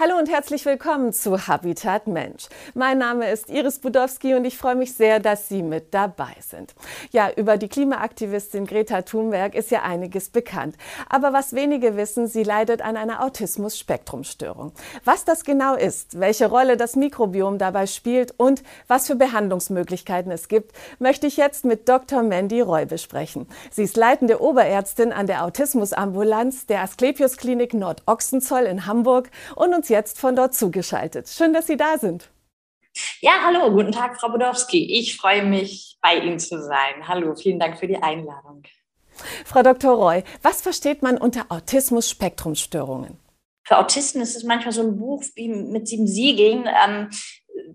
[0.00, 2.50] Hallo und herzlich willkommen zu Habitat Mensch.
[2.74, 6.74] Mein Name ist Iris Budowski und ich freue mich sehr, dass Sie mit dabei sind.
[7.10, 10.76] Ja, über die Klimaaktivistin Greta Thunberg ist ja einiges bekannt.
[11.08, 14.72] Aber was wenige wissen, sie leidet an einer Autismus-Spektrumstörung.
[15.06, 20.48] Was das genau ist, welche Rolle das Mikrobiom dabei spielt und was für Behandlungsmöglichkeiten es
[20.48, 22.22] gibt, möchte ich jetzt mit Dr.
[22.22, 23.48] Mandy Roy besprechen.
[23.70, 29.88] Sie ist leitende Oberärztin an der Autismusambulanz der Asklepios Klinik Nordochsenzoll in Hamburg und uns
[29.88, 31.28] jetzt von dort zugeschaltet.
[31.28, 32.30] Schön, dass Sie da sind.
[33.20, 34.98] Ja, hallo, guten Tag, Frau Budowski.
[34.98, 37.06] Ich freue mich, bei Ihnen zu sein.
[37.06, 38.62] Hallo, vielen Dank für die Einladung.
[39.44, 39.92] Frau Dr.
[39.94, 43.18] Roy, was versteht man unter Autismus-Spektrumstörungen?
[43.64, 46.66] Für Autisten ist es manchmal so ein Buch wie mit sieben Siegeln.
[46.66, 47.10] Ähm,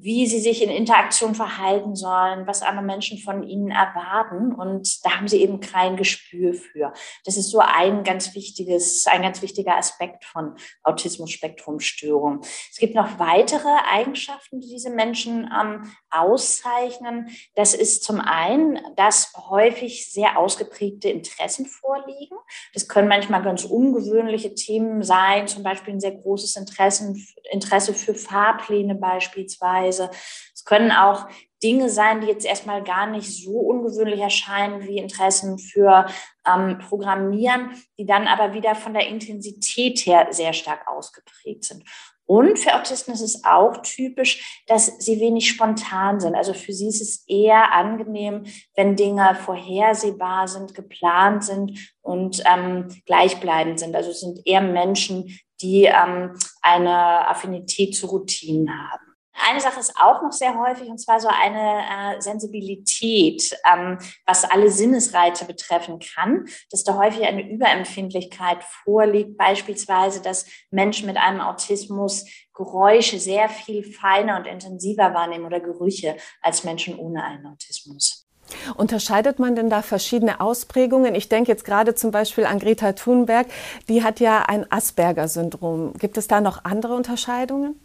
[0.01, 4.53] wie sie sich in Interaktion verhalten sollen, was andere Menschen von ihnen erwarten.
[4.53, 6.93] Und da haben sie eben kein Gespür für.
[7.23, 12.41] Das ist so ein ganz wichtiges, ein ganz wichtiger Aspekt von Autismus-Spektrum-Störung.
[12.71, 17.29] Es gibt noch weitere Eigenschaften, die diese Menschen ähm, auszeichnen.
[17.55, 22.37] Das ist zum einen, dass häufig sehr ausgeprägte Interessen vorliegen.
[22.73, 28.15] Das können manchmal ganz ungewöhnliche Themen sein, zum Beispiel ein sehr großes Interessen, Interesse für
[28.15, 29.84] Fahrpläne beispielsweise.
[29.87, 31.27] Es können auch
[31.63, 36.05] Dinge sein, die jetzt erstmal gar nicht so ungewöhnlich erscheinen wie Interessen für
[36.45, 41.83] ähm, Programmieren, die dann aber wieder von der Intensität her sehr stark ausgeprägt sind.
[42.27, 46.35] Und für Autisten ist es auch typisch, dass sie wenig spontan sind.
[46.35, 52.87] Also für sie ist es eher angenehm, wenn Dinge vorhersehbar sind, geplant sind und ähm,
[53.05, 53.95] gleichbleibend sind.
[53.95, 59.04] Also es sind eher Menschen, die ähm, eine Affinität zu Routinen haben.
[59.47, 64.43] Eine Sache ist auch noch sehr häufig, und zwar so eine äh, Sensibilität, ähm, was
[64.43, 71.41] alle Sinnesreize betreffen kann, dass da häufig eine Überempfindlichkeit vorliegt, beispielsweise, dass Menschen mit einem
[71.41, 72.25] Autismus
[72.55, 78.25] Geräusche sehr viel feiner und intensiver wahrnehmen oder Gerüche als Menschen ohne einen Autismus.
[78.75, 81.13] Unterscheidet man denn da verschiedene Ausprägungen?
[81.13, 83.47] Ich denke jetzt gerade zum Beispiel an Greta Thunberg,
[83.89, 85.93] die hat ja ein Asperger-Syndrom.
[85.93, 87.79] Gibt es da noch andere Unterscheidungen?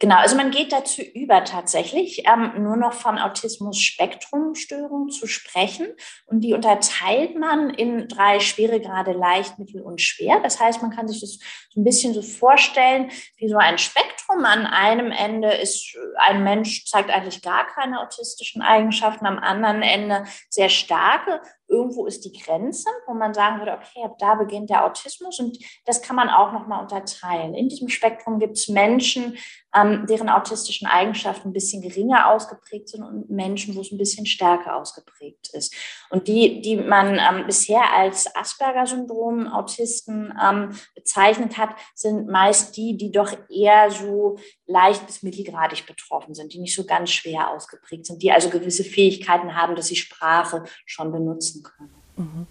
[0.00, 5.88] Genau, also man geht dazu über tatsächlich ähm, nur noch von Autismus-Spektrum-Störungen zu sprechen
[6.26, 10.38] und die unterteilt man in drei Schweregrade, leicht, mittel und schwer.
[10.40, 14.44] Das heißt, man kann sich das so ein bisschen so vorstellen wie so ein Spektrum.
[14.44, 20.26] An einem Ende ist ein Mensch zeigt eigentlich gar keine autistischen Eigenschaften, am anderen Ende
[20.48, 24.84] sehr starke irgendwo ist die Grenze, wo man sagen würde, okay, ab da beginnt der
[24.84, 27.54] Autismus und das kann man auch nochmal unterteilen.
[27.54, 29.36] In diesem Spektrum gibt es Menschen,
[29.74, 34.26] ähm, deren autistischen Eigenschaften ein bisschen geringer ausgeprägt sind und Menschen, wo es ein bisschen
[34.26, 35.74] stärker ausgeprägt ist.
[36.10, 42.96] Und die, die man ähm, bisher als Asperger-Syndrom Autisten ähm, bezeichnet hat, sind meist die,
[42.96, 48.06] die doch eher so leicht bis mittelgradig betroffen sind, die nicht so ganz schwer ausgeprägt
[48.06, 51.94] sind, die also gewisse Fähigkeiten haben, dass sie Sprache schon benutzen können.
[52.16, 52.46] Mhm.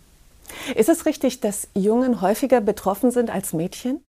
[0.75, 4.03] Ist es richtig, dass Jungen häufiger betroffen sind als Mädchen?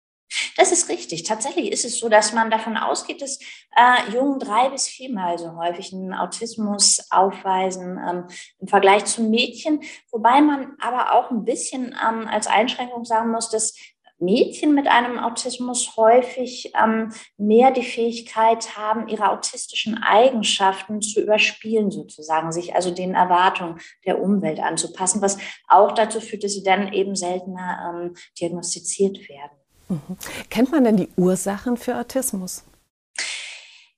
[0.57, 1.23] Das ist richtig.
[1.23, 3.39] Tatsächlich ist es so, dass man davon ausgeht, dass
[3.77, 8.25] äh, Jungen drei bis viermal so häufig einen Autismus aufweisen ähm,
[8.59, 13.49] im Vergleich zu Mädchen, wobei man aber auch ein bisschen ähm, als Einschränkung sagen muss,
[13.49, 13.75] dass
[14.17, 21.91] Mädchen mit einem Autismus häufig ähm, mehr die Fähigkeit haben, ihre autistischen Eigenschaften zu überspielen,
[21.91, 25.37] sozusagen, sich also den Erwartungen der Umwelt anzupassen, was
[25.67, 29.57] auch dazu führt, dass sie dann eben seltener ähm, diagnostiziert werden.
[29.89, 30.17] Mhm.
[30.49, 32.63] Kennt man denn die Ursachen für Autismus?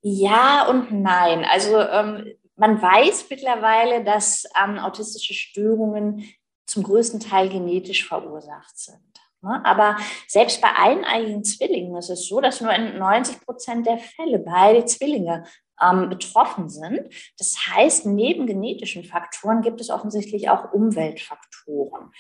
[0.02, 1.46] Ja und nein.
[1.46, 6.24] Also ähm, man weiß mittlerweile, dass ähm, autistische Störungen
[6.66, 9.06] zum größten Teil genetisch verursacht sind.
[9.42, 9.62] Ne?
[9.66, 14.40] Aber selbst bei eineiigen Zwillingen ist es so, dass nur in 90 Prozent der Fälle
[14.40, 15.46] beide Zwillinge
[15.81, 17.14] ähm, betroffen sind.
[17.38, 22.12] Das heißt, neben genetischen Faktoren gibt es offensichtlich auch Umweltfaktoren.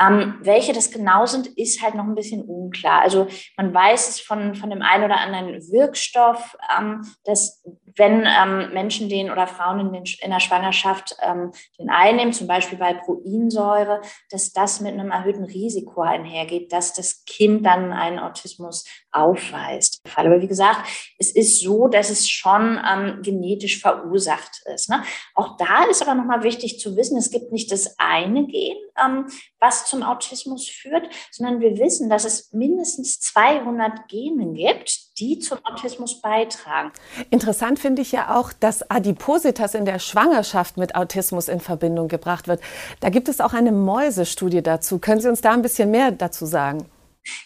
[0.00, 3.02] Ähm, welche das genau sind, ist halt noch ein bisschen unklar.
[3.02, 7.62] Also man weiß es von, von dem einen oder anderen Wirkstoff, ähm, dass
[7.96, 12.46] wenn ähm, Menschen den oder Frauen in, den, in der Schwangerschaft ähm, den einnehmen, zum
[12.46, 14.00] Beispiel bei Proteinsäure,
[14.30, 20.00] dass das mit einem erhöhten Risiko einhergeht, dass das Kind dann einen Autismus aufweist.
[20.14, 24.88] Aber wie gesagt, es ist so, dass es schon ähm, genetisch verursacht ist.
[24.88, 25.02] Ne?
[25.34, 29.26] Auch da ist aber nochmal wichtig zu wissen, es gibt nicht das eine Gen, ähm,
[29.58, 35.58] was zum Autismus führt, sondern wir wissen, dass es mindestens 200 Gene gibt, die zum
[35.64, 36.92] Autismus beitragen.
[37.30, 42.48] Interessant finde ich ja auch, dass Adipositas in der Schwangerschaft mit Autismus in Verbindung gebracht
[42.48, 42.60] wird.
[43.00, 44.98] Da gibt es auch eine Mäusestudie dazu.
[44.98, 46.88] Können Sie uns da ein bisschen mehr dazu sagen?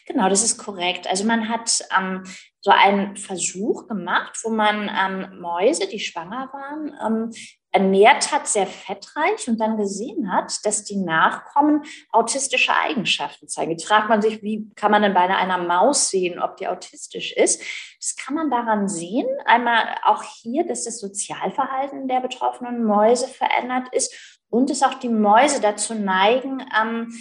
[0.07, 1.07] Genau, das ist korrekt.
[1.07, 2.25] Also man hat ähm,
[2.61, 7.33] so einen Versuch gemacht, wo man ähm, Mäuse, die schwanger waren, ähm,
[7.73, 13.73] ernährt hat, sehr fettreich und dann gesehen hat, dass die Nachkommen autistische Eigenschaften zeigen.
[13.73, 17.33] Jetzt fragt man sich, wie kann man denn bei einer Maus sehen, ob die autistisch
[17.33, 17.63] ist?
[17.99, 19.27] Das kann man daran sehen.
[19.47, 25.09] Einmal auch hier, dass das Sozialverhalten der betroffenen Mäuse verändert ist und dass auch die
[25.09, 27.13] Mäuse dazu neigen, ähm,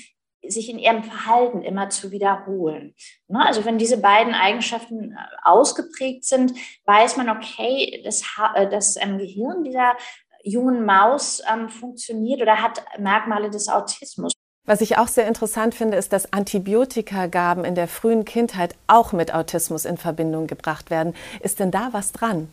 [0.47, 2.95] sich in ihrem Verhalten immer zu wiederholen.
[3.27, 3.45] Ne?
[3.45, 6.53] Also wenn diese beiden Eigenschaften äh, ausgeprägt sind,
[6.85, 8.23] weiß man, okay, das,
[8.55, 9.93] äh, das Gehirn dieser
[10.43, 14.33] jungen Maus ähm, funktioniert oder hat Merkmale des Autismus.
[14.65, 19.33] Was ich auch sehr interessant finde, ist, dass Antibiotikagaben in der frühen Kindheit auch mit
[19.33, 21.15] Autismus in Verbindung gebracht werden.
[21.39, 22.47] Ist denn da was dran?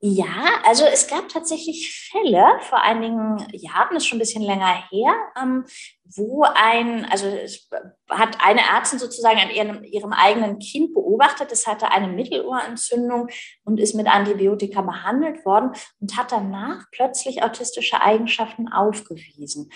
[0.00, 5.14] Ja, also es gab tatsächlich Fälle, vor einigen Jahren, ist schon ein bisschen länger her,
[5.40, 5.64] ähm,
[6.04, 7.70] wo ein, also es
[8.10, 13.28] hat eine Ärztin sozusagen an ihrem, ihrem eigenen Kind beobachtet, es hatte eine Mittelohrentzündung
[13.64, 19.72] und ist mit Antibiotika behandelt worden und hat danach plötzlich autistische Eigenschaften aufgewiesen.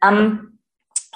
[0.00, 0.55] Ähm,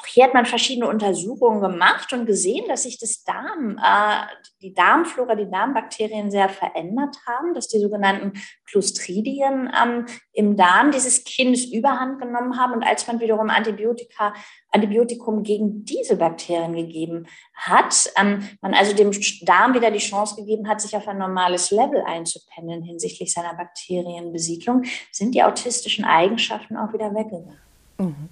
[0.01, 4.27] auch hier hat man verschiedene Untersuchungen gemacht und gesehen, dass sich das Darm, äh,
[4.63, 8.33] die Darmflora, die Darmbakterien sehr verändert haben, dass die sogenannten
[8.65, 12.75] Clostridien ähm, im Darm dieses Kindes überhand genommen haben.
[12.75, 14.33] Und als man wiederum Antibiotika,
[14.71, 19.11] Antibiotikum gegen diese Bakterien gegeben hat, ähm, man also dem
[19.43, 24.85] Darm wieder die Chance gegeben hat, sich auf ein normales Level einzupendeln hinsichtlich seiner Bakterienbesiedlung,
[25.11, 27.70] sind die autistischen Eigenschaften auch wieder weggegangen.
[28.01, 28.31] Mhm.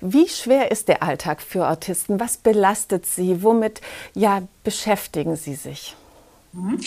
[0.00, 2.18] Wie schwer ist der Alltag für Autisten?
[2.18, 3.42] Was belastet Sie?
[3.42, 3.80] Womit
[4.14, 5.94] ja, beschäftigen Sie sich?
[6.52, 6.80] Mhm.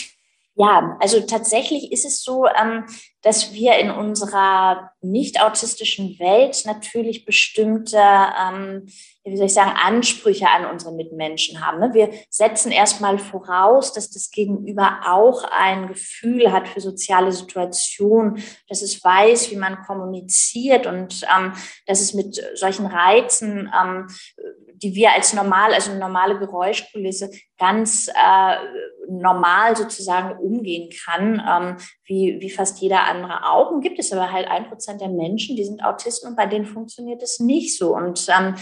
[0.56, 2.86] Ja, also tatsächlich ist es so, ähm,
[3.26, 8.86] dass wir in unserer nicht autistischen Welt natürlich bestimmte, ähm,
[9.24, 11.80] wie soll ich sagen, Ansprüche an unsere Mitmenschen haben.
[11.80, 11.92] Ne?
[11.92, 18.80] Wir setzen erstmal voraus, dass das Gegenüber auch ein Gefühl hat für soziale Situationen, dass
[18.80, 21.52] es weiß, wie man kommuniziert und ähm,
[21.86, 23.68] dass es mit solchen Reizen
[24.82, 28.56] die wir als normal, also normale Geräuschkulisse ganz äh,
[29.08, 31.76] normal sozusagen umgehen kann, ähm,
[32.06, 33.70] wie, wie fast jeder andere auch.
[33.70, 36.64] Und gibt es aber halt ein Prozent der Menschen, die sind Autisten und bei denen
[36.64, 37.94] funktioniert es nicht so.
[37.94, 38.54] Und ähm,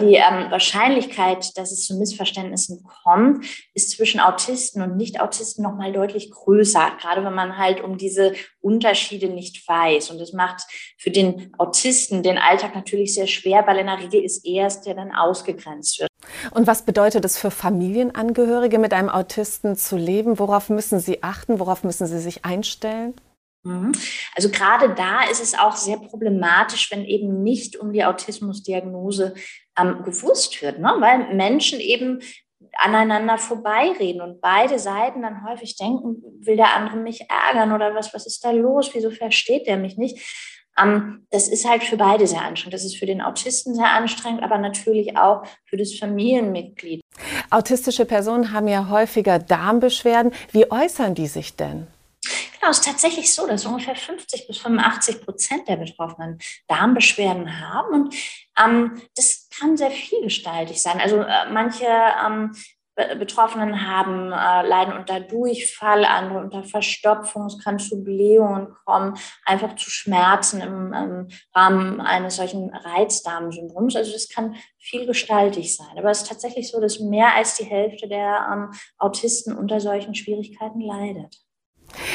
[0.00, 3.44] die ähm, Wahrscheinlichkeit, dass es zu Missverständnissen kommt,
[3.74, 9.28] ist zwischen Autisten und Nicht-Autisten nochmal deutlich größer, gerade wenn man halt um diese Unterschiede
[9.28, 10.10] nicht weiß.
[10.10, 10.62] Und das macht
[10.98, 14.80] für den Autisten den Alltag natürlich sehr schwer, weil in der Regel ist er es,
[14.82, 16.07] der dann ausgegrenzt wird.
[16.50, 20.38] Und was bedeutet es für Familienangehörige, mit einem Autisten zu leben?
[20.38, 21.58] Worauf müssen sie achten?
[21.58, 23.14] Worauf müssen sie sich einstellen?
[23.64, 23.92] Mhm.
[24.34, 29.34] Also gerade da ist es auch sehr problematisch, wenn eben nicht um die Autismusdiagnose
[29.78, 30.94] ähm, gewusst wird, ne?
[30.98, 32.20] weil Menschen eben
[32.76, 38.14] aneinander vorbeireden und beide Seiten dann häufig denken, will der andere mich ärgern oder was,
[38.14, 40.18] was ist da los, wieso versteht der mich nicht?
[40.80, 42.74] Ähm, das ist halt für beide sehr anstrengend.
[42.74, 47.00] Das ist für den Autisten sehr anstrengend, aber natürlich auch für das Familienmitglied.
[47.50, 50.32] Autistische Personen haben ja häufiger Darmbeschwerden.
[50.52, 51.86] Wie äußern die sich denn?
[52.58, 57.94] Genau, es ist tatsächlich so, dass ungefähr 50 bis 85 Prozent der Betroffenen Darmbeschwerden haben.
[57.94, 58.14] Und
[58.58, 61.00] ähm, das kann sehr vielgestaltig sein.
[61.00, 62.54] Also äh, manche ähm,
[63.18, 69.76] Betroffenen haben, äh, leiden unter Durchfall, andere unter Verstopfung, es kann zu Blähungen kommen, einfach
[69.76, 73.94] zu Schmerzen im, im Rahmen eines solchen Reizdarmsyndroms.
[73.94, 75.96] Also das kann vielgestaltig sein.
[75.96, 80.14] Aber es ist tatsächlich so, dass mehr als die Hälfte der ähm, Autisten unter solchen
[80.14, 81.36] Schwierigkeiten leidet.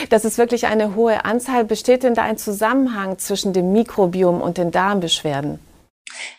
[0.10, 1.66] Das ist wirklich eine hohe Anzahl.
[1.66, 5.60] Besteht denn da ein Zusammenhang zwischen dem Mikrobiom und den Darmbeschwerden?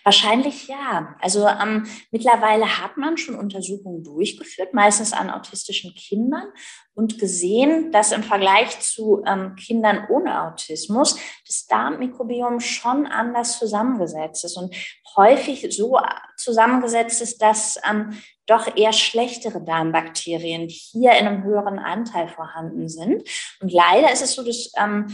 [0.03, 1.17] Wahrscheinlich ja.
[1.21, 6.47] Also ähm, mittlerweile hat man schon Untersuchungen durchgeführt, meistens an autistischen Kindern
[6.95, 14.45] und gesehen, dass im Vergleich zu ähm, Kindern ohne Autismus das Darmmikrobiom schon anders zusammengesetzt
[14.45, 14.75] ist und
[15.17, 15.99] häufig so
[16.37, 23.27] zusammengesetzt ist, dass ähm, doch eher schlechtere Darmbakterien hier in einem höheren Anteil vorhanden sind.
[23.61, 25.07] Und leider ist es so, dass ähm,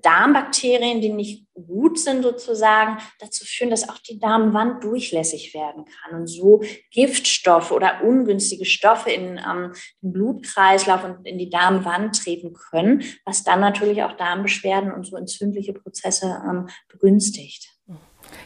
[0.00, 6.20] Darmbakterien, die nicht gut sind sozusagen, dazu führen, dass auch die Darmwand durchlässig werden kann
[6.20, 9.72] und so Giftstoffe oder ungünstige Stoffe in ähm,
[10.02, 15.16] den Blutkreislauf und in die Darmwand treten können, was dann natürlich auch Darmbeschwerden und so
[15.16, 17.68] entzündliche Prozesse ähm, begünstigt.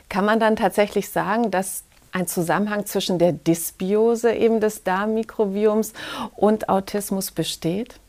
[0.09, 5.93] Kann man dann tatsächlich sagen, dass ein Zusammenhang zwischen der Dysbiose eben des Darmmikrobioms
[6.35, 8.01] und Autismus besteht?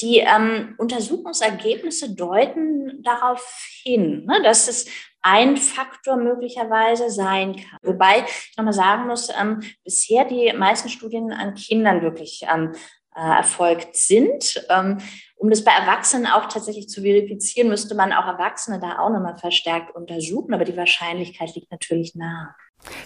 [0.00, 4.86] Die ähm, Untersuchungsergebnisse deuten darauf hin, ne, dass es
[5.22, 7.78] ein Faktor möglicherweise sein kann.
[7.82, 12.72] Wobei ich nochmal sagen muss, ähm, bisher die meisten Studien an Kindern wirklich ähm,
[13.14, 14.64] äh, erfolgt sind.
[14.70, 14.98] Ähm,
[15.36, 19.36] um das bei Erwachsenen auch tatsächlich zu verifizieren, müsste man auch Erwachsene da auch nochmal
[19.36, 22.54] verstärkt untersuchen, aber die Wahrscheinlichkeit liegt natürlich nahe.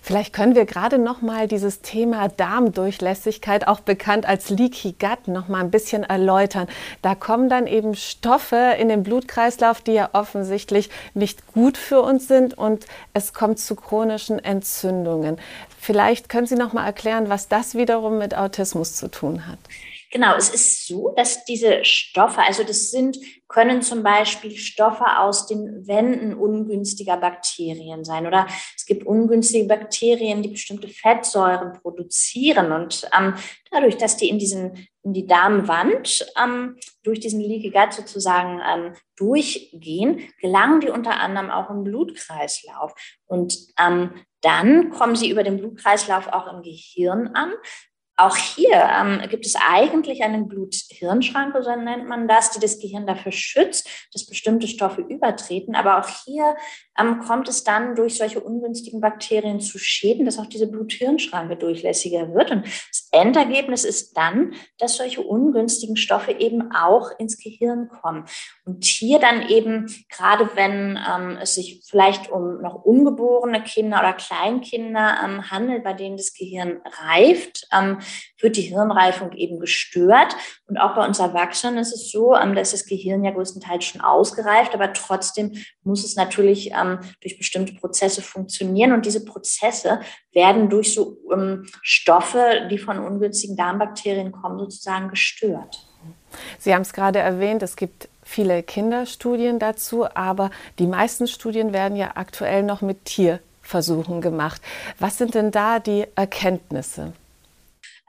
[0.02, 5.48] Vielleicht können wir gerade noch mal dieses Thema Darmdurchlässigkeit, auch bekannt als Leaky Gut, noch
[5.48, 6.68] mal ein bisschen erläutern.
[7.02, 12.28] Da kommen dann eben Stoffe in den Blutkreislauf, die ja offensichtlich nicht gut für uns
[12.28, 15.38] sind und es kommt zu chronischen Entzündungen.
[15.78, 19.58] Vielleicht können Sie noch mal erklären, was das wiederum mit Autismus zu tun hat.
[20.14, 23.18] Genau, es ist so, dass diese Stoffe, also das sind,
[23.48, 30.40] können zum Beispiel Stoffe aus den Wänden ungünstiger Bakterien sein oder es gibt ungünstige Bakterien,
[30.40, 33.34] die bestimmte Fettsäuren produzieren und ähm,
[33.72, 38.94] dadurch, dass die in diesen in die Darmwand ähm, durch diesen Leaky Gut sozusagen ähm,
[39.16, 42.94] durchgehen, gelangen die unter anderem auch im Blutkreislauf.
[43.26, 47.52] Und ähm, dann kommen sie über den Blutkreislauf auch im Gehirn an,
[48.16, 53.06] auch hier ähm, gibt es eigentlich einen Blut-Hirn-Schranke, so nennt man das, die das Gehirn
[53.06, 55.74] dafür schützt, dass bestimmte Stoffe übertreten.
[55.74, 56.54] Aber auch hier
[56.98, 62.32] ähm, kommt es dann durch solche ungünstigen Bakterien zu Schäden, dass auch diese Blut-Hirn-Schranke durchlässiger
[62.32, 62.52] wird.
[62.52, 68.26] Und das Endergebnis ist dann, dass solche ungünstigen Stoffe eben auch ins Gehirn kommen.
[68.64, 74.12] Und hier dann eben, gerade wenn ähm, es sich vielleicht um noch ungeborene Kinder oder
[74.12, 77.98] Kleinkinder ähm, handelt, bei denen das Gehirn reift, ähm,
[78.40, 80.36] wird die Hirnreifung eben gestört.
[80.66, 84.00] Und auch bei uns Erwachsenen ist es so, ähm, dass das Gehirn ja größtenteils schon
[84.00, 88.92] ausgereift, aber trotzdem muss es natürlich ähm, durch bestimmte Prozesse funktionieren.
[88.92, 90.00] Und diese Prozesse
[90.32, 95.86] werden durch so ähm, Stoffe, die von ungünstigen Darmbakterien kommen, sozusagen gestört.
[96.58, 101.96] Sie haben es gerade erwähnt, es gibt viele Kinderstudien dazu, aber die meisten Studien werden
[101.96, 104.60] ja aktuell noch mit Tierversuchen gemacht.
[104.98, 107.12] Was sind denn da die Erkenntnisse?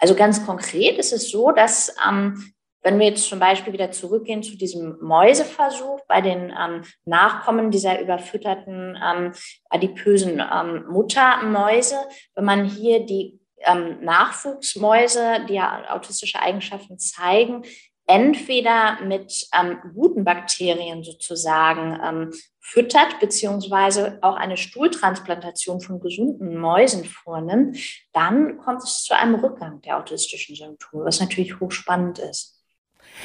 [0.06, 4.44] Also ganz konkret ist es so, dass ähm, wenn wir jetzt zum Beispiel wieder zurückgehen
[4.44, 9.32] zu diesem Mäuseversuch bei den ähm, Nachkommen dieser überfütterten ähm,
[9.68, 11.96] adipösen ähm, Muttermäuse,
[12.36, 17.64] wenn man hier die ähm, Nachwuchsmäuse, die ja autistische Eigenschaften zeigen,
[18.08, 27.06] entweder mit ähm, guten Bakterien sozusagen ähm, füttert, beziehungsweise auch eine Stuhltransplantation von gesunden Mäusen
[27.06, 27.78] vornimmt,
[28.14, 32.56] dann kommt es zu einem Rückgang der autistischen Symptome, was natürlich hochspannend ist.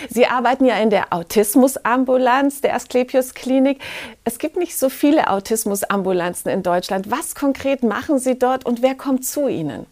[0.09, 3.83] Sie arbeiten ja in der Autismusambulanz der Asklepios Klinik.
[4.25, 7.11] Es gibt nicht so viele Autismusambulanzen in Deutschland.
[7.11, 9.87] Was konkret machen Sie dort und wer kommt zu Ihnen?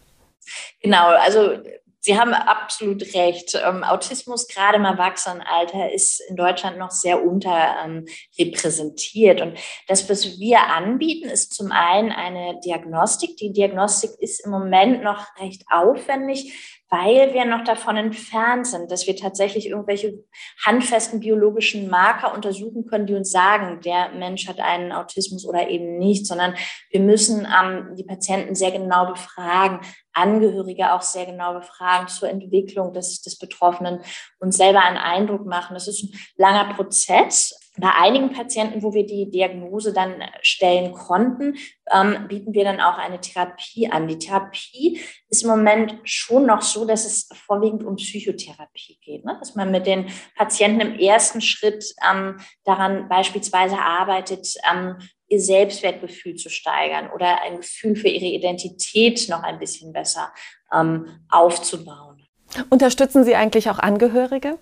[0.83, 1.59] Genau, also
[2.01, 3.55] Sie haben absolut recht.
[3.55, 9.41] Ähm, Autismus gerade im Erwachsenenalter ist in Deutschland noch sehr unterrepräsentiert.
[9.41, 13.37] Ähm, und das, was wir anbieten, ist zum einen eine Diagnostik.
[13.37, 19.07] Die Diagnostik ist im Moment noch recht aufwendig, weil wir noch davon entfernt sind, dass
[19.07, 20.25] wir tatsächlich irgendwelche
[20.65, 25.99] handfesten biologischen Marker untersuchen können, die uns sagen, der Mensch hat einen Autismus oder eben
[25.99, 26.55] nicht, sondern
[26.91, 29.81] wir müssen ähm, die Patienten sehr genau befragen,
[30.15, 34.01] Angehörige auch sehr genau befragen zur Entwicklung des, des Betroffenen
[34.41, 35.75] und selber einen Eindruck machen.
[35.75, 41.57] Das ist ein langer Prozess bei einigen Patienten, wo wir die Diagnose dann stellen konnten,
[41.93, 44.09] ähm, bieten wir dann auch eine Therapie an.
[44.09, 49.37] Die Therapie ist im Moment schon noch so, dass es vorwiegend um Psychotherapie geht, ne?
[49.39, 54.97] dass man mit den Patienten im ersten Schritt ähm, daran beispielsweise arbeitet, ähm,
[55.29, 60.33] ihr Selbstwertgefühl zu steigern oder ein Gefühl für ihre Identität noch ein bisschen besser
[60.73, 62.27] ähm, aufzubauen.
[62.71, 64.59] Unterstützen Sie eigentlich auch Angehörige?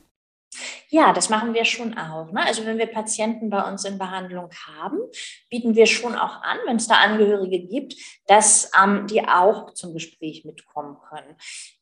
[0.89, 2.31] Ja, das machen wir schon auch.
[2.33, 2.45] Ne?
[2.45, 4.99] Also wenn wir Patienten bei uns in Behandlung haben,
[5.51, 7.95] bieten wir schon auch an, wenn es da Angehörige gibt,
[8.27, 11.37] dass ähm, die auch zum Gespräch mitkommen können.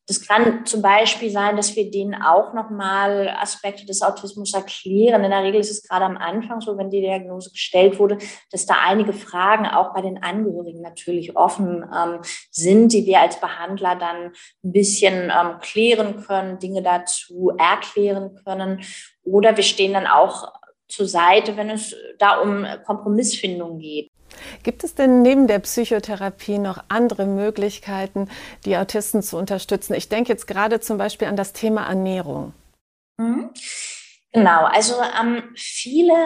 [0.07, 5.25] Das kann zum Beispiel sein, dass wir denen auch nochmal Aspekte des Autismus erklären.
[5.25, 8.19] In der Regel ist es gerade am Anfang so, wenn die Diagnose gestellt wurde,
[8.51, 12.21] dass da einige Fragen auch bei den Angehörigen natürlich offen ähm,
[12.51, 14.33] sind, die wir als Behandler dann
[14.63, 18.83] ein bisschen ähm, klären können, Dinge dazu erklären können.
[19.23, 20.53] Oder wir stehen dann auch
[20.87, 24.11] zur Seite, wenn es da um Kompromissfindung geht.
[24.62, 28.29] Gibt es denn neben der Psychotherapie noch andere Möglichkeiten,
[28.64, 29.95] die Autisten zu unterstützen?
[29.95, 32.53] Ich denke jetzt gerade zum Beispiel an das Thema Ernährung.
[33.19, 33.50] Mhm.
[34.35, 36.17] Genau, also ähm, viele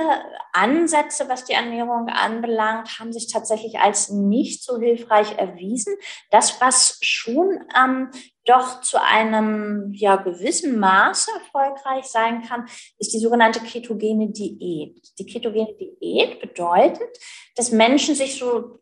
[0.54, 5.94] Ansätze, was die Ernährung anbelangt, haben sich tatsächlich als nicht so hilfreich erwiesen.
[6.30, 8.10] Das, was schon ähm,
[8.48, 12.66] doch zu einem ja, gewissen Maße erfolgreich sein kann,
[12.98, 15.00] ist die sogenannte ketogene Diät.
[15.18, 17.18] Die ketogene Diät bedeutet,
[17.56, 18.78] dass Menschen sich so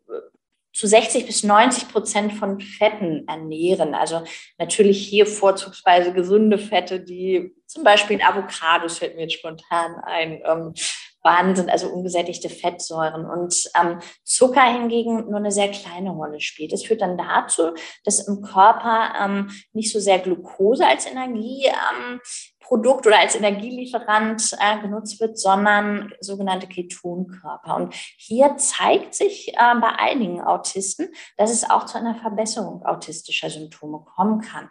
[0.77, 3.95] zu 60 bis 90 Prozent von Fetten ernähren.
[3.95, 4.23] Also
[4.59, 10.41] natürlich hier vorzugsweise gesunde Fette, die zum Beispiel in Avocados fällt mir jetzt spontan ein,
[10.45, 10.73] ähm,
[11.27, 13.25] Wahnsinn, also ungesättigte Fettsäuren.
[13.25, 16.71] Und ähm, Zucker hingegen nur eine sehr kleine Rolle spielt.
[16.71, 17.73] Das führt dann dazu,
[18.05, 22.21] dass im Körper ähm, nicht so sehr Glucose als Energie ähm,
[22.67, 27.75] Produkt oder als Energielieferant äh, genutzt wird, sondern sogenannte Ketonkörper.
[27.77, 31.07] Und hier zeigt sich äh, bei einigen Autisten,
[31.37, 34.69] dass es auch zu einer Verbesserung autistischer Symptome kommen kann.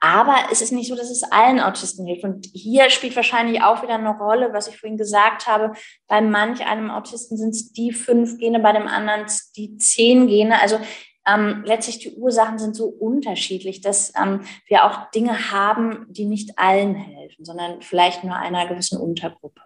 [0.00, 2.24] Aber es ist nicht so, dass es allen Autisten hilft.
[2.24, 5.72] Und hier spielt wahrscheinlich auch wieder eine Rolle, was ich vorhin gesagt habe.
[6.08, 9.26] Bei manch einem Autisten sind es die fünf Gene, bei dem anderen
[9.56, 10.60] die zehn Gene.
[10.60, 10.78] Also
[11.26, 16.58] ähm, letztlich die Ursachen sind so unterschiedlich, dass ähm, wir auch Dinge haben, die nicht
[16.58, 19.60] allen helfen, sondern vielleicht nur einer gewissen Untergruppe.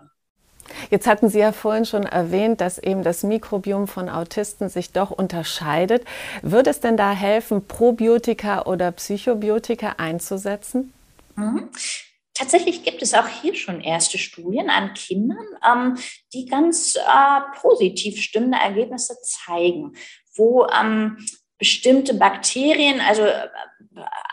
[0.90, 5.10] Jetzt hatten Sie ja vorhin schon erwähnt, dass eben das Mikrobiom von Autisten sich doch
[5.10, 6.04] unterscheidet.
[6.42, 10.92] Würde es denn da helfen, Probiotika oder Psychobiotika einzusetzen?
[11.36, 11.70] Mhm.
[12.34, 15.98] Tatsächlich gibt es auch hier schon erste Studien an Kindern, ähm,
[16.32, 19.92] die ganz äh, positiv stimmende Ergebnisse zeigen,
[20.36, 21.18] wo ähm,
[21.60, 23.48] bestimmte Bakterien, also äh,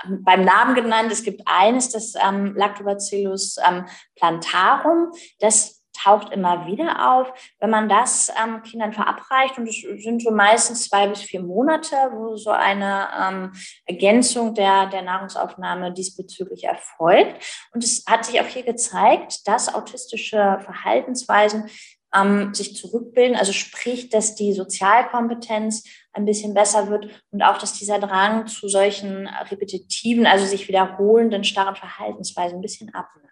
[0.07, 7.11] beim Namen genannt, es gibt eines, das ähm, Lactobacillus ähm, plantarum, das taucht immer wieder
[7.11, 7.33] auf.
[7.59, 11.95] Wenn man das ähm, Kindern verabreicht, und es sind so meistens zwei bis vier Monate,
[12.13, 13.51] wo so eine ähm,
[13.85, 17.43] Ergänzung der, der Nahrungsaufnahme diesbezüglich erfolgt.
[17.73, 21.69] Und es hat sich auch hier gezeigt, dass autistische Verhaltensweisen
[22.15, 25.83] ähm, sich zurückbilden, also sprich, dass die Sozialkompetenz
[26.17, 31.43] ein bisschen besser wird und auch, dass dieser Drang zu solchen repetitiven, also sich wiederholenden,
[31.43, 33.27] starren Verhaltensweisen ein bisschen abnimmt.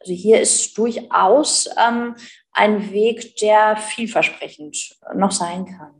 [0.00, 2.14] Also hier ist durchaus ähm,
[2.52, 5.99] ein Weg, der vielversprechend noch sein kann.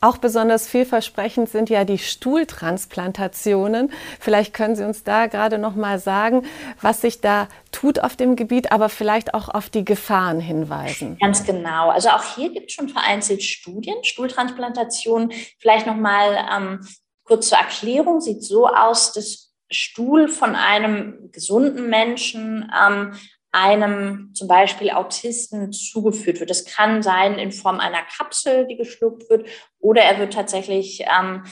[0.00, 3.90] Auch besonders vielversprechend sind ja die Stuhltransplantationen.
[4.20, 6.46] Vielleicht können Sie uns da gerade noch mal sagen,
[6.82, 11.16] was sich da tut auf dem Gebiet, aber vielleicht auch auf die Gefahren hinweisen.
[11.20, 11.90] Ganz genau.
[11.90, 13.96] Also auch hier gibt es schon vereinzelt Studien.
[14.02, 16.86] Stuhltransplantation, vielleicht noch mal ähm,
[17.24, 23.14] kurz zur Erklärung, sieht so aus, dass Stuhl von einem gesunden Menschen ähm,
[23.56, 26.50] einem zum Beispiel Autisten zugeführt wird.
[26.50, 31.42] Das kann sein in Form einer Kapsel, die geschluckt wird, oder er wird tatsächlich ähm,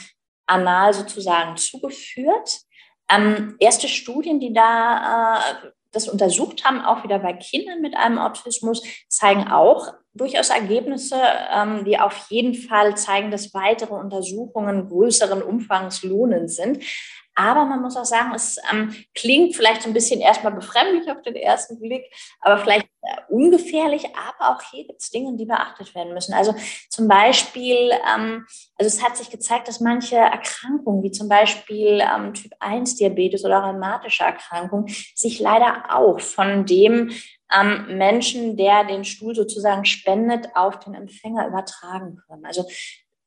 [0.45, 2.61] anal sozusagen zugeführt.
[3.09, 8.19] Ähm, erste Studien, die da äh, das untersucht haben, auch wieder bei Kindern mit einem
[8.19, 11.19] Autismus, zeigen auch durchaus Ergebnisse,
[11.51, 16.83] ähm, die auf jeden Fall zeigen, dass weitere Untersuchungen größeren Umfangs lohnend sind.
[17.35, 21.21] Aber man muss auch sagen, es ähm, klingt vielleicht so ein bisschen erstmal befremdlich auf
[21.21, 22.05] den ersten Blick,
[22.39, 24.05] aber vielleicht äh, ungefährlich.
[24.15, 26.33] Aber auch hier gibt es Dinge, die beachtet werden müssen.
[26.33, 26.55] Also
[26.89, 28.45] zum Beispiel, ähm,
[28.77, 33.43] also es hat sich gezeigt, dass manche Erkrankungen, wie zum Beispiel ähm, Typ 1 Diabetes
[33.43, 37.11] oder rheumatische Erkrankungen, sich leider auch von dem
[37.53, 42.45] ähm, Menschen, der den Stuhl sozusagen spendet, auf den Empfänger übertragen können.
[42.45, 42.65] Also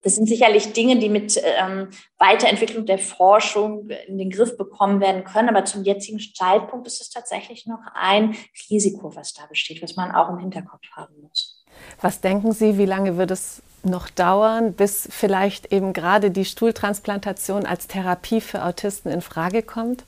[0.03, 5.25] das sind sicherlich Dinge, die mit ähm, Weiterentwicklung der Forschung in den Griff bekommen werden
[5.25, 5.49] können.
[5.49, 8.37] Aber zum jetzigen Zeitpunkt ist es tatsächlich noch ein
[8.71, 11.65] Risiko, was da besteht, was man auch im Hinterkopf haben muss.
[12.01, 17.67] Was denken Sie, wie lange wird es noch dauern, bis vielleicht eben gerade die Stuhltransplantation
[17.67, 20.05] als Therapie für Autisten in Frage kommt?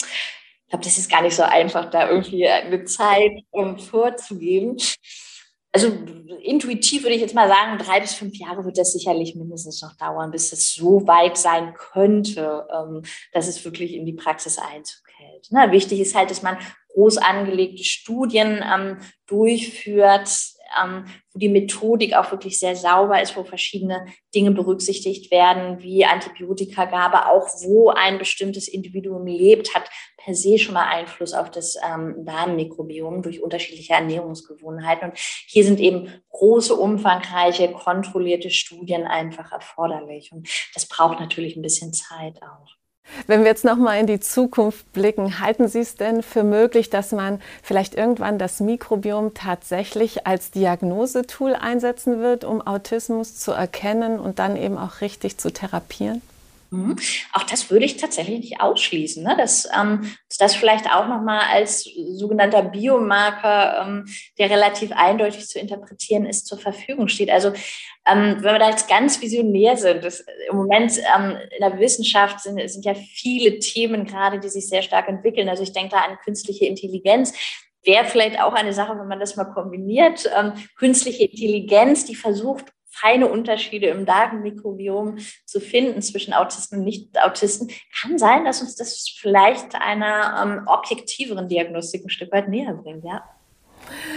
[0.00, 4.76] Ich glaube, das ist gar nicht so einfach, da irgendwie eine Zeit um, vorzugeben
[5.74, 5.88] also
[6.42, 9.96] intuitiv würde ich jetzt mal sagen, drei bis fünf Jahre wird das sicherlich mindestens noch
[9.96, 15.02] dauern, bis es so weit sein könnte, ähm, dass es wirklich in die Praxis Einzug
[15.16, 15.50] hält.
[15.50, 15.72] Ne?
[15.72, 16.58] Wichtig ist halt, dass man
[16.92, 20.28] groß angelegte Studien ähm, durchführt,
[20.82, 26.04] ähm, wo die Methodik auch wirklich sehr sauber ist, wo verschiedene Dinge berücksichtigt werden, wie
[26.04, 31.76] Antibiotikagabe, auch wo ein bestimmtes Individuum lebt, hat per se schon mal Einfluss auf das
[31.84, 35.10] ähm, Darmmikrobiom durch unterschiedliche Ernährungsgewohnheiten.
[35.10, 40.32] Und hier sind eben große, umfangreiche, kontrollierte Studien einfach erforderlich.
[40.32, 42.83] Und das braucht natürlich ein bisschen Zeit auch.
[43.26, 46.90] Wenn wir jetzt noch mal in die Zukunft blicken, halten Sie es denn für möglich,
[46.90, 54.18] dass man vielleicht irgendwann das Mikrobiom tatsächlich als Diagnosetool einsetzen wird, um Autismus zu erkennen
[54.18, 56.20] und dann eben auch richtig zu therapieren?
[56.70, 56.96] Mhm.
[57.32, 59.36] Auch das würde ich tatsächlich nicht ausschließen, ne?
[59.36, 64.06] dass, ähm, das vielleicht auch nochmal als sogenannter Biomarker, ähm,
[64.38, 67.30] der relativ eindeutig zu interpretieren ist, zur Verfügung steht.
[67.30, 67.52] Also
[68.06, 72.40] ähm, wenn wir da jetzt ganz visionär sind, das, im Moment ähm, in der Wissenschaft
[72.40, 75.48] sind, sind ja viele Themen gerade, die sich sehr stark entwickeln.
[75.48, 77.32] Also ich denke da an künstliche Intelligenz
[77.86, 80.28] wäre vielleicht auch eine Sache, wenn man das mal kombiniert.
[80.36, 87.70] Ähm, künstliche Intelligenz, die versucht, feine Unterschiede im Darmmikrobiom zu finden zwischen Autisten und Nicht-Autisten,
[88.00, 93.04] kann sein, dass uns das vielleicht einer ähm, objektiveren Diagnostik ein Stück weit näher bringt,
[93.04, 93.22] ja.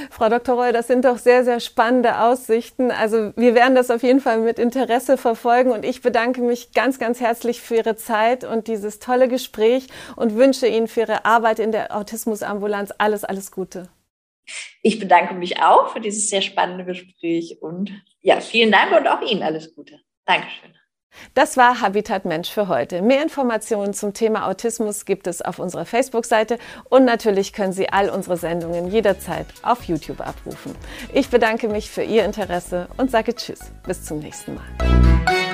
[0.10, 0.56] Frau Dr.
[0.56, 2.92] Roy, das sind doch sehr, sehr spannende Aussichten.
[2.92, 7.00] Also wir werden das auf jeden Fall mit Interesse verfolgen und ich bedanke mich ganz,
[7.00, 11.60] ganz herzlich für Ihre Zeit und dieses tolle Gespräch und wünsche Ihnen für Ihre Arbeit
[11.60, 13.90] in der Autismusambulanz alles, alles Gute.
[14.82, 19.22] Ich bedanke mich auch für dieses sehr spannende Gespräch und ja, vielen Dank und auch
[19.22, 20.00] Ihnen alles Gute.
[20.26, 20.74] Dankeschön.
[21.34, 23.02] Das war Habitat Mensch für heute.
[23.02, 26.58] Mehr Informationen zum Thema Autismus gibt es auf unserer Facebook-Seite
[26.90, 30.76] und natürlich können Sie all unsere Sendungen jederzeit auf YouTube abrufen.
[31.14, 33.60] Ich bedanke mich für Ihr Interesse und sage Tschüss.
[33.86, 35.47] Bis zum nächsten Mal.